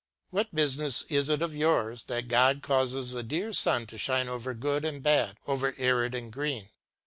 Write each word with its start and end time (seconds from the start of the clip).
What 0.31 0.55
business 0.55 1.03
is 1.09 1.29
it 1.29 1.43
of 1.43 1.53
yours 1.53 2.05
that 2.05 2.27
God 2.27 2.63
causes 2.63 3.11
the 3.11 3.21
dear 3.21 3.53
sun 3.53 3.85
to 3.85 3.99
shine 3.99 4.27
over 4.27 4.55
good 4.55 4.83
and 4.83 5.03
bad, 5.03 5.37
over 5.45 5.75
arid 5.77 6.15
and 6.15 6.31
green 6.33 6.69